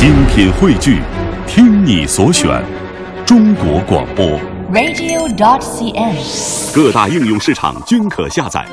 [0.00, 1.02] 精品汇聚，
[1.46, 2.64] 听你所选，
[3.26, 4.40] 中国广播。
[4.72, 6.74] radio.dot.cn，。
[6.74, 8.66] 各大应用市场均可下载。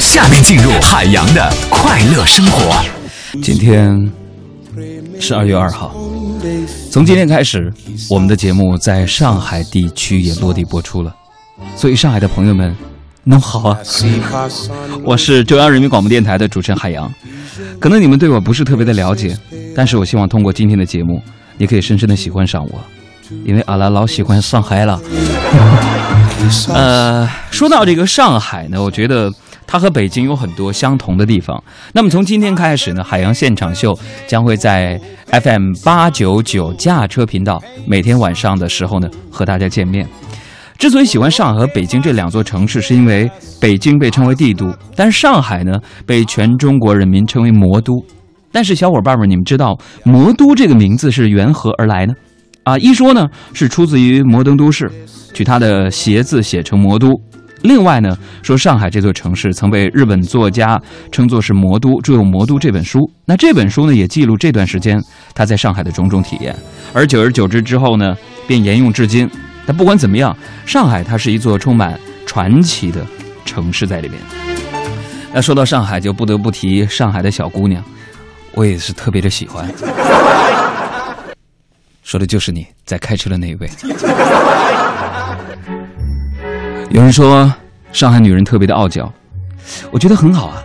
[0.00, 2.74] 下面进入海洋的快乐生活。
[3.40, 4.10] 今天
[5.20, 5.94] 是二月二号，
[6.90, 7.72] 从今天开始，
[8.10, 11.14] 我们的节目在上海地区也落地播出了，
[11.76, 12.76] 所以上海的朋友们，
[13.22, 13.78] 弄好啊！
[15.04, 17.08] 我是中央人民广播电台的主持人海洋，
[17.78, 19.38] 可能你们对我不是特别的了解，
[19.78, 21.22] 但是我希望通过今天的节目，
[21.56, 22.80] 你可以深深的喜欢上我，
[23.44, 25.00] 因为阿拉老喜欢上海了。
[26.74, 29.32] 呃，说到这个上海呢，我觉得
[29.68, 31.62] 它和北京有很多相同的地方。
[31.92, 40.08] 那么从今天开始呢，海洋现场秀将会在 FM 八九九驾车频道每天晚上的时候呢和大家见面。
[40.76, 48.04] 之所以喜欢上海和北京这两座城市，是因为北京被称为帝都，但是上海呢被全中国人民称为魔都。
[48.50, 52.14] 但是小伙伴们，你们知道“魔都”这个名字是缘何而来呢？
[52.64, 54.84] 啊，一说呢是出自于《摩登都市》，
[55.32, 57.14] 取它的谐字写成魔都。
[57.62, 63.00] 另外呢，说上海这座城市曾被日本作家称作是魔都，著有《魔都》这本书。
[63.24, 65.02] 那这本书呢，也记录这段时间
[65.34, 66.54] 他在上海的种种体验。
[66.92, 68.16] 而久而久之之后呢，
[68.46, 69.28] 便沿用至今。
[69.66, 73.04] 但不管怎么样，上海它是一座充满传奇的
[73.44, 74.18] 城市在里面。
[75.32, 77.84] 那说到上海，就不得不提上海的小姑娘，
[78.58, 79.72] 我也是特别的喜欢。
[82.02, 83.70] 说的就是你在开车的那一位。
[86.90, 87.52] 有人说
[87.92, 89.08] 上海女人特别的傲娇，
[89.92, 90.60] 我觉得很好啊。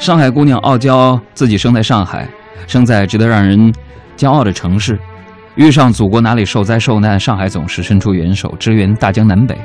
[0.00, 2.28] 上海姑娘傲娇自己生在上海，
[2.66, 3.72] 生在值得让人
[4.16, 4.98] 骄傲的城市，
[5.54, 9.56] 遇上祖国哪里受灾受难，上海总是伸出援手支援大江南北。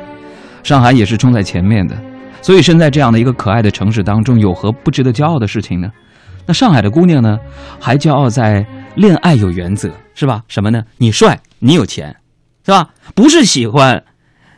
[0.61, 1.97] 上海也是冲在前面的，
[2.39, 5.89] 所以身在这样的一个可爱的城市当中，有何不值得骄傲的事情呢？
[6.45, 7.39] 那上海的姑娘呢，
[7.79, 10.43] 还骄傲在恋爱有原则，是吧？
[10.47, 10.83] 什么呢？
[10.97, 12.15] 你帅，你有钱，
[12.65, 12.89] 是吧？
[13.15, 14.03] 不是喜欢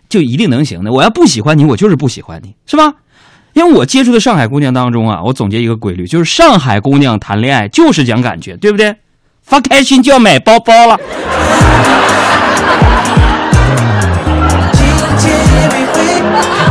[0.09, 0.92] 就一定能行的。
[0.92, 2.93] 我要不喜欢你，我就是不喜欢你，是吧？
[3.54, 8.95] 因为我接触的上海姑娘当中啊，我总结一个规律，就是上海姑娘谈恋爱就是讲感觉，对不对？
[9.42, 10.99] 发开心就要买包包了。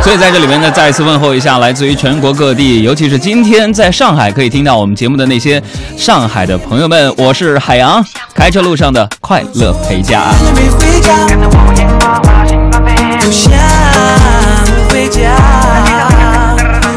[0.03, 5.63] 所以在这里面呢，再一次问候一下来自于全国各地，尤其是今天在上海可以听到我们节目的那些
[5.97, 10.25] 上海的朋友们，我是海洋，开车路上的快乐陪驾。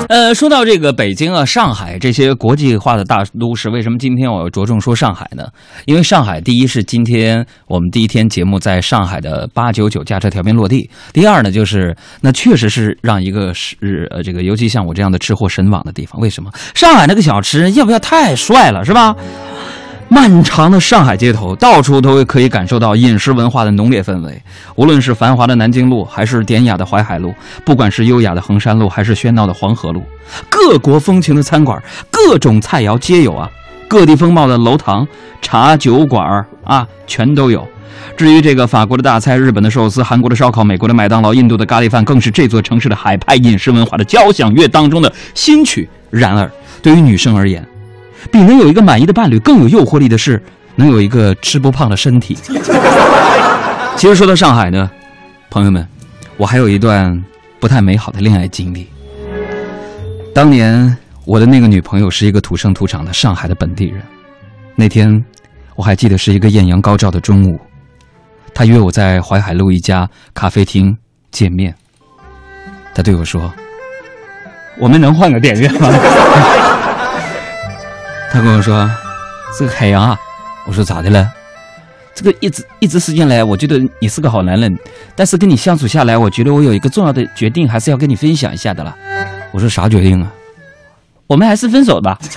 [0.07, 5.47] 呃，说到这个北京啊、上海这些国际化的大都市，为什么今天我要着重说上海呢？
[5.85, 16.21] 因为上海第一是今天我们第一天节目在上海的八九九驾车调频落地，第二呢就是那确实是让一个是呃这个尤其像我这样的吃货神往的地方。
[16.21, 16.49] 为什么？
[16.73, 19.13] 上海那个小吃要不要太帅了，是吧？
[20.09, 24.41] 漫长的上海街头，到处都可以感受到饮食文化的浓烈氛围。
[24.75, 27.33] 无论是繁华的南京路，还是典雅的淮海路，
[27.65, 30.01] 不管是优雅的衡山路，还是喧闹的黄河路，
[30.49, 33.49] 各国风情的餐馆，各种菜肴皆有啊。
[33.89, 35.07] 各地风貌的楼堂、
[35.41, 37.65] 茶酒馆啊，全都有。
[38.17, 45.87] 至于这个法国的大菜、日本的寿司、韩国的烧烤、美国的麦当劳、印度的咖喱饭，更是这座城市的海派饮食文化的交响乐当中的新曲。
[46.09, 46.51] 然而，
[46.81, 47.65] 对于女生而言，
[48.31, 50.41] 比能有一个满意的伴侣更有诱惑力的是，
[50.75, 52.37] 能有一个吃不胖的身体。
[53.95, 54.89] 其实说到上海呢，
[55.49, 55.87] 朋友们，
[56.37, 57.23] 我还有一段
[57.59, 58.87] 不太美好的恋爱经历。
[60.35, 60.95] 当年
[61.25, 64.01] 我的那个女朋友是一个土生土长的上海的本地人。
[64.75, 65.23] 那天
[65.75, 67.59] 我还记得是一个艳阳高照的中午，
[68.53, 70.95] 她约我在淮海路一家咖啡厅
[71.31, 71.73] 见面。
[72.93, 73.51] 她对我说
[74.77, 75.89] ：“我们能换个电影院吗？”
[78.31, 78.89] 他跟我说
[79.57, 80.19] ：“这个海洋啊，
[80.65, 81.27] 我说咋的了？
[82.13, 84.77] 这个一直一直时间来，我觉得你是个好男人，
[85.15, 88.93] 但是跟你相处下来，我觉得我有一个重要的决定，还是要跟你分享一下的了。”
[89.51, 90.27] 我说：“啥决定啊？
[91.25, 92.19] 我们还是分手吧。”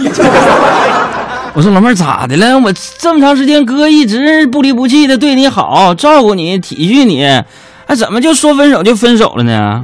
[1.53, 2.59] 我说：“老妹儿咋的了？
[2.59, 9.83] 我这么长时间哥一直不离不弃的对你好，照顾你，体恤你，啊，怎么就说分手就分手了呢？”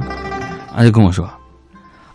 [0.75, 1.29] 他就跟我说：“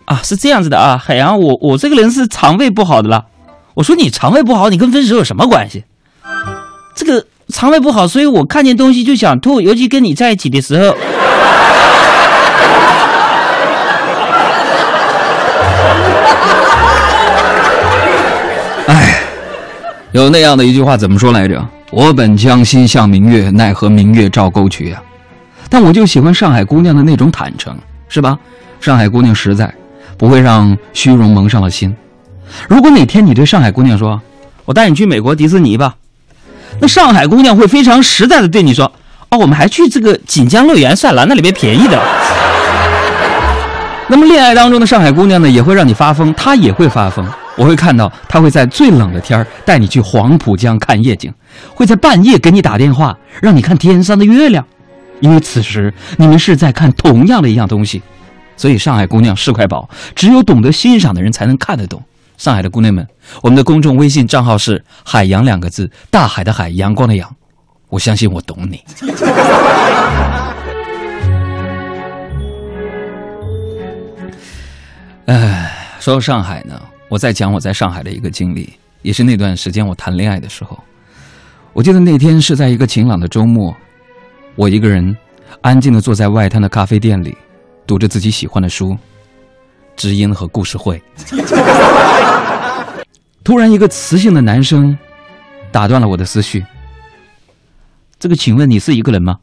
[0.07, 3.27] 啊，是这样子的啊，海洋，我我这个人是肠胃不好的了。”
[3.75, 5.85] 我说你肠胃不好，你跟分手有什么关系？
[6.95, 10.97] 这个肠胃不好，所以我看见东西就想吐，尤其跟你在一起的时候。
[18.87, 19.23] 哎，
[20.13, 21.67] 有那样的一句话怎么说来着？
[21.91, 25.03] 我本将心向明月，奈何明月照沟渠啊！
[25.71, 27.77] 但我就喜欢上海姑娘的那种坦诚，
[28.09, 28.39] 是吧？
[28.81, 29.73] 上海姑娘实在，
[30.19, 31.95] 不会让虚荣蒙上了心。
[32.69, 34.21] 如果哪天你对上海姑娘说
[34.65, 35.95] ：“我带你去美国迪士尼吧”，
[36.81, 38.91] 那上海姑娘会非常实在的对你说
[39.31, 42.01] ：“哦，我们还去这个锦江乐园算了，那里边便宜的。”
[44.09, 47.27] 那么恋爱当中的上海姑娘呢，也会让你发疯，她也会发疯。
[47.57, 51.33] 我会看到她会在最冷的天儿带你去黄浦江看夜景，
[51.75, 54.67] 会在半夜给你打电话让你看天上的月亮，
[55.21, 58.03] 因为此时你们是在看同样的一样东西。
[58.57, 62.03] 所以上海姑娘是块宝，只有懂得欣赏的人才能看得懂。
[62.43, 63.07] 上海的姑娘们，
[63.41, 67.37] 我们的公众微信账号是“海洋”两个字，大海的海，阳光的阳。
[67.89, 68.83] 我相信我懂你。
[75.27, 78.73] 哎，说到上海呢，我在讲我在上海的一个经历，
[79.03, 80.77] 也是那段时间我谈恋爱的时候。
[81.73, 83.73] 我记得那天是在一个晴朗的周末，
[84.57, 85.17] 我一个人
[85.61, 87.39] 安静的坐在外滩的咖啡店里，
[87.87, 88.95] 读着自己喜欢的书，
[89.97, 91.03] 《知音》和《故事会》。
[93.45, 94.97] 突然，一个磁性的男声
[95.71, 96.65] 打断了我的思绪。
[98.19, 99.37] 这个，请问你是一个人吗？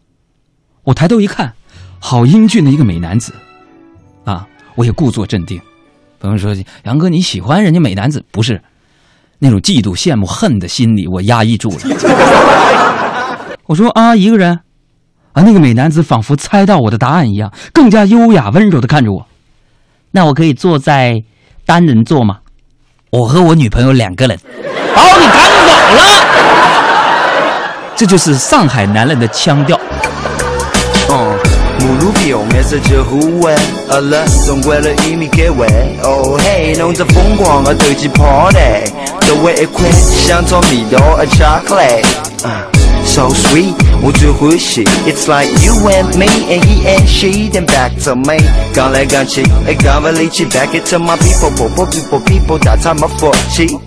[0.83, 1.53] 我抬头一看，
[1.99, 3.33] 好英俊的一个美男子，
[4.23, 4.47] 啊！
[4.75, 5.61] 我也故作镇定。
[6.19, 8.23] 朋友说：“杨哥，你喜欢人家美男子？
[8.31, 8.61] 不是
[9.37, 11.77] 那种嫉妒、羡慕、恨的心理，我压抑住了。
[13.67, 14.61] ”我说：“啊，一个人。”
[15.33, 19.27] 啊，那个美男子仿佛猜到我的答案一样，更加优雅温柔的看着我。
[20.11, 21.23] 那我可以坐在
[21.65, 22.39] 单人座吗？
[23.11, 24.39] 我和我女朋友两个人。
[24.95, 26.25] 把你赶走了。
[27.95, 29.79] 这就是上海男人的腔调。
[32.61, 33.55] 色就护卫，
[33.89, 35.67] 阿拉总为了一米开外。
[36.03, 37.73] 哦嘿，弄着疯狂的
[39.27, 42.78] 都为一块香草味道的巧克力。
[43.09, 43.73] So sweet，
[44.03, 44.83] 我最欢喜。
[45.07, 48.37] It's like you and me and he and she then back to me。
[48.71, 53.77] 讲来讲去，哎，讲不离去，back it to my people，people people people，大唱没福气。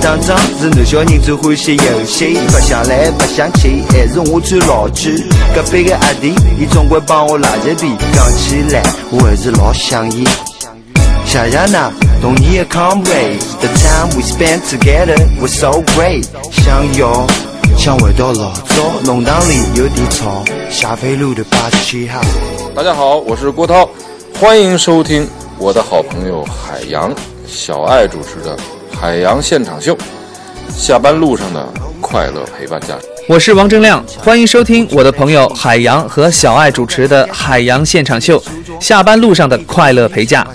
[0.00, 5.22] 当场是男小人最欢喜游戏，不想来不想去，还是我最老气。
[5.54, 7.94] 隔壁个阿弟，伊总归帮我拉着皮。
[8.14, 10.26] 讲起来，我还是老想伊。
[11.26, 11.92] 想想那
[12.22, 16.24] 童年的 comrade，the time we spent together was so great。
[16.50, 17.26] 想要
[17.76, 22.20] 想回到老早，弄堂里有点吵，霞飞路的八十七号。
[22.74, 23.88] 大家好，我是郭涛，
[24.38, 25.28] 欢迎收听
[25.58, 27.12] 我的好朋友海洋
[27.46, 28.56] 小爱主持的。
[28.94, 29.98] 海洋现场秀，
[30.68, 31.68] 下班路上的
[32.00, 32.96] 快乐陪伴家。
[33.28, 38.40] 我是王铮亮，欢迎收听我的朋友海洋和小爱主持的海洋现场秀，
[38.80, 40.46] 下班路上的快乐陪嫁。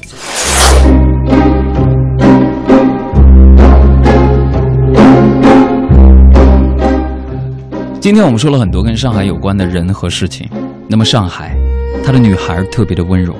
[8.07, 10.49] 今天我们说了很多跟上海有关的人和事情，
[10.87, 11.57] 那么上海，
[12.05, 13.35] 它的女孩特别的温柔，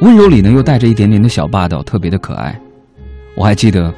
[0.00, 2.58] 温柔里呢又带着一点点的小霸道，特别的可爱。
[3.34, 3.92] 我还记得。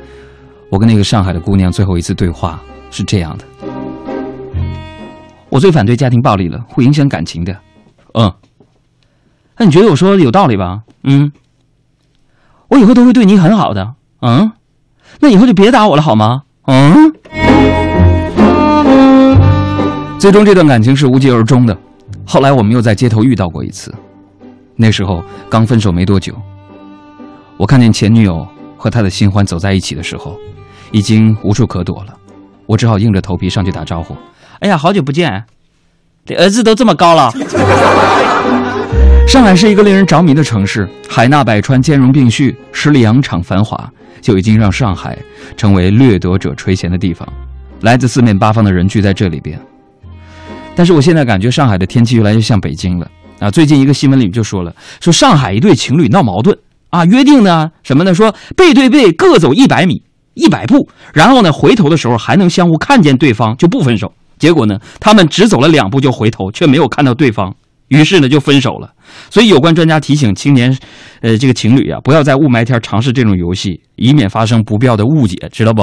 [0.70, 2.60] 我跟那个上海的姑娘最后一次对话
[2.90, 3.44] 是这样的：
[5.48, 7.56] 我最反对家庭暴力了，会影响感情的。
[8.14, 8.34] 嗯，
[9.56, 10.82] 那你觉得我说的有道理吧？
[11.04, 11.30] 嗯，
[12.66, 13.94] 我以后都会对你很好的。
[14.20, 14.50] 嗯，
[15.20, 16.42] 那以后就别打我了好吗？
[16.66, 17.12] 嗯。
[20.22, 21.76] 最终这段感情是无疾而终的。
[22.24, 23.92] 后来我们又在街头遇到过一次，
[24.76, 25.20] 那时候
[25.50, 26.32] 刚分手没多久。
[27.56, 28.46] 我看见前女友
[28.76, 30.38] 和他的新欢走在一起的时候。
[30.92, 32.14] 已经无处可躲了，
[32.66, 34.14] 我只好硬着头皮上去打招呼。
[34.60, 35.42] 哎呀，好久不见！
[36.24, 37.32] 这儿子都这么高了。
[39.26, 45.18] 上海是一个令人着迷的城市，海纳百川，兼容并蓄，十里洋场繁华，就已经让上海
[45.56, 47.26] 成为掠夺者垂涎的地方。
[47.80, 49.58] 来自四面八方的人聚在这里边。
[50.74, 53.50] 但是我现在感觉上海的天气越来越像北京了啊！
[53.50, 56.56] 最近一个新闻里面就说了，说上海一对情侣闹矛盾
[56.90, 58.14] 啊，约定呢什么呢？
[58.14, 60.02] 说背对背各走一百米。
[60.34, 64.10] 一百步，然后呢，回头的时候还能相互看见对方，就不分手。
[64.38, 67.54] 结果呢，他们只走了两步就回头，却没有看到对方，
[67.88, 68.90] 于是呢就分手了。
[69.28, 70.74] 所以有关专家提醒青年，
[71.20, 75.82] 呃，这个情侣啊，不要在雾霾天尝试这种游戏，以免发生不必要的误解，知道不？